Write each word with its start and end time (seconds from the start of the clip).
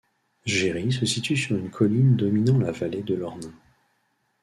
Géry 0.47 0.91
se 0.91 1.05
situe 1.05 1.37
sur 1.37 1.55
une 1.55 1.69
colline 1.69 2.15
dominant 2.17 2.57
la 2.57 2.71
vallée 2.71 3.03
de 3.03 3.13
l'Ornain. 3.13 3.53